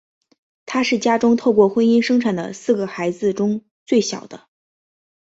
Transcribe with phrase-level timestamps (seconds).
[0.65, 4.47] 他是家中透过婚姻生产的四个孩子中最小的。